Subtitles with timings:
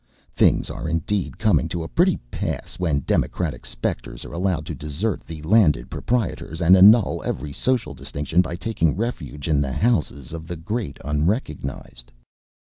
[0.31, 5.21] Things are indeed coming to a pretty pass when democratic spectres are allowed to desert
[5.21, 10.47] the landed proprietors and annul every social distinction by taking refuge in the houses of
[10.47, 12.11] the great unrecognized.